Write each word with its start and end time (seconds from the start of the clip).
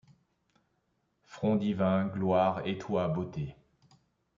Fronts 1.25 1.57
divins, 1.59 2.05
gloire, 2.07 2.65
et 2.67 2.79
toi, 2.79 3.07
beauté 3.07 3.55